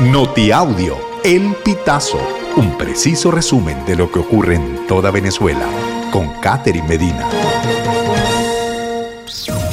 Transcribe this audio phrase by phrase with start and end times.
[0.00, 2.18] Notiaudio, El Pitazo,
[2.58, 5.66] un preciso resumen de lo que ocurre en toda Venezuela,
[6.12, 7.26] con Catherine Medina.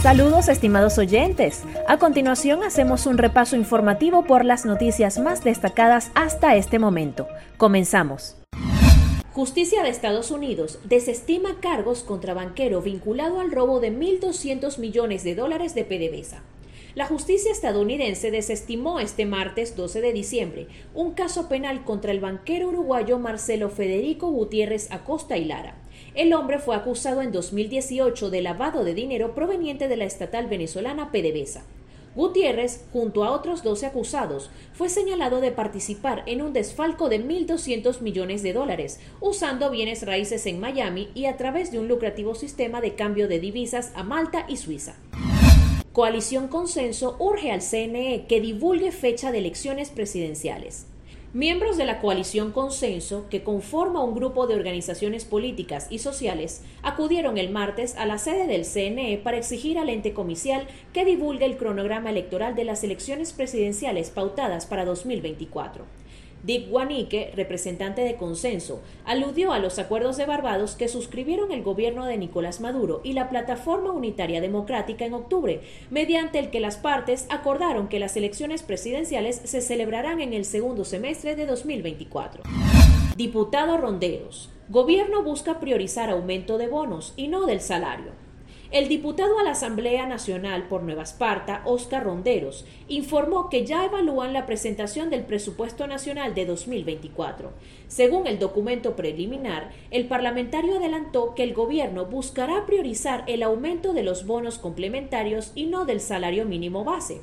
[0.01, 1.63] Saludos estimados oyentes.
[1.89, 7.27] A continuación hacemos un repaso informativo por las noticias más destacadas hasta este momento.
[7.57, 8.37] Comenzamos.
[9.33, 15.35] Justicia de Estados Unidos desestima cargos contra banquero vinculado al robo de 1.200 millones de
[15.35, 16.43] dólares de PDVSA.
[16.95, 22.67] La justicia estadounidense desestimó este martes 12 de diciembre un caso penal contra el banquero
[22.67, 25.75] uruguayo Marcelo Federico Gutiérrez Acosta y Lara.
[26.13, 31.11] El hombre fue acusado en 2018 de lavado de dinero proveniente de la estatal venezolana
[31.11, 31.63] PDVSA.
[32.15, 38.01] Gutiérrez, junto a otros 12 acusados, fue señalado de participar en un desfalco de 1.200
[38.01, 42.81] millones de dólares, usando bienes raíces en Miami y a través de un lucrativo sistema
[42.81, 44.93] de cambio de divisas a Malta y Suiza.
[45.93, 50.87] Coalición Consenso urge al CNE que divulgue fecha de elecciones presidenciales.
[51.33, 57.37] Miembros de la coalición Consenso, que conforma un grupo de organizaciones políticas y sociales, acudieron
[57.37, 61.57] el martes a la sede del CNE para exigir al ente comicial que divulgue el
[61.57, 65.85] cronograma electoral de las elecciones presidenciales pautadas para 2024.
[66.43, 72.05] Dick Guanique, representante de Consenso, aludió a los acuerdos de Barbados que suscribieron el gobierno
[72.05, 77.27] de Nicolás Maduro y la Plataforma Unitaria Democrática en octubre, mediante el que las partes
[77.29, 82.43] acordaron que las elecciones presidenciales se celebrarán en el segundo semestre de 2024.
[83.15, 84.49] Diputado Ronderos.
[84.67, 88.11] Gobierno busca priorizar aumento de bonos y no del salario.
[88.73, 94.33] El diputado a la Asamblea Nacional por Nueva Esparta, Oscar Ronderos, informó que ya evalúan
[94.33, 97.51] la presentación del presupuesto nacional de 2024.
[97.87, 104.01] Según el documento preliminar, el parlamentario adelantó que el gobierno buscará priorizar el aumento de
[104.01, 107.21] los bonos complementarios y no del salario mínimo base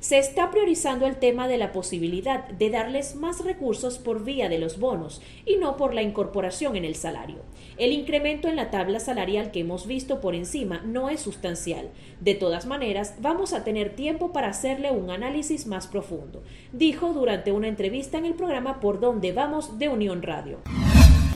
[0.00, 4.58] se está priorizando el tema de la posibilidad de darles más recursos por vía de
[4.58, 7.38] los bonos y no por la incorporación en el salario.
[7.76, 11.90] El incremento en la tabla salarial que hemos visto por encima no es sustancial.
[12.20, 16.42] De todas maneras, vamos a tener tiempo para hacerle un análisis más profundo,
[16.72, 20.58] dijo durante una entrevista en el programa Por dónde vamos de Unión Radio.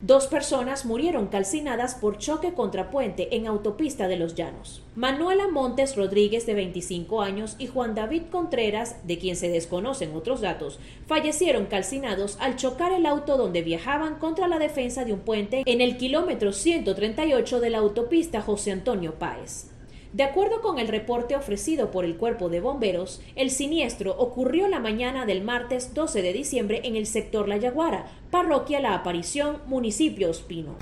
[0.02, 4.82] Dos personas murieron calcinadas por choque contra puente en autopista de los Llanos.
[4.96, 10.40] Manuela Montes Rodríguez, de 25 años, y Juan David Contreras, de quien se desconocen otros
[10.40, 15.64] datos, fallecieron calcinados al chocar el auto donde viajaban contra la defensa de un puente
[15.66, 19.66] en el kilómetro 138 de la autopista José Antonio Páez.
[20.12, 24.80] De acuerdo con el reporte ofrecido por el Cuerpo de Bomberos, el siniestro ocurrió la
[24.80, 30.28] mañana del martes 12 de diciembre en el sector La Yaguara, parroquia La Aparición, municipio
[30.28, 30.74] Ospino.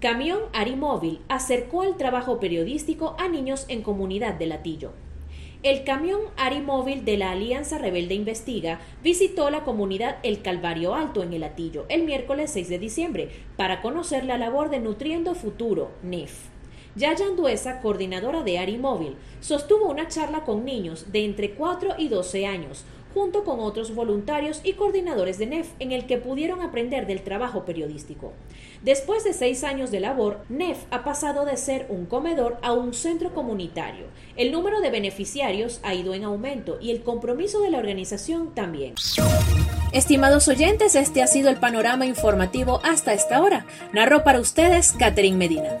[0.00, 4.90] Camión Arimóvil acercó el trabajo periodístico a niños en comunidad de Latillo.
[5.62, 11.34] El camión Arimóvil de la Alianza Rebelde Investiga visitó la comunidad El Calvario Alto en
[11.34, 16.48] el Latillo el miércoles 6 de diciembre para conocer la labor de Nutriendo Futuro, NEF.
[16.96, 22.08] Yaya Anduesa, coordinadora de Ari Móvil, sostuvo una charla con niños de entre 4 y
[22.08, 22.84] 12 años,
[23.14, 27.64] junto con otros voluntarios y coordinadores de NEF, en el que pudieron aprender del trabajo
[27.64, 28.32] periodístico.
[28.82, 32.94] Después de seis años de labor, NEF ha pasado de ser un comedor a un
[32.94, 34.06] centro comunitario.
[34.36, 38.94] El número de beneficiarios ha ido en aumento y el compromiso de la organización también.
[39.92, 43.66] Estimados oyentes, este ha sido el panorama informativo hasta esta hora.
[43.92, 45.80] Narró para ustedes Catherine Medina.